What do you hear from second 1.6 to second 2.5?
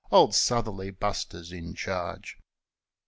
charge.